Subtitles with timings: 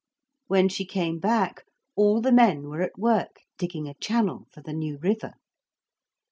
[0.47, 1.63] When she came back
[1.95, 5.33] all the men were at work digging a channel for the new river.